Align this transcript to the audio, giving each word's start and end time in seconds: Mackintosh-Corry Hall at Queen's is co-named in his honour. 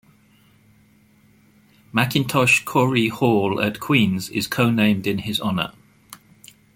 Mackintosh-Corry 1.93 3.09
Hall 3.11 3.61
at 3.61 3.79
Queen's 3.79 4.29
is 4.31 4.47
co-named 4.47 5.05
in 5.05 5.19
his 5.19 5.39
honour. 5.39 5.73